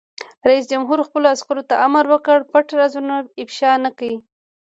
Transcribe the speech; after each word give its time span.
رئیس 0.49 0.65
جمهور 0.71 0.99
خپلو 1.07 1.25
عسکرو 1.33 1.63
ته 1.69 1.75
امر 1.85 2.05
وکړ؛ 2.09 2.39
پټ 2.51 2.67
رازونه 2.79 3.15
افشا 3.43 3.71
نه 3.85 3.91
کړئ! 3.97 4.15